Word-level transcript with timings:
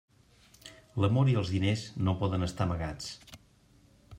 L'amor 1.03 1.29
i 1.33 1.35
els 1.41 1.51
diners 1.57 1.83
no 2.07 2.17
poden 2.23 2.47
estar 2.49 2.67
amagats. 2.67 3.13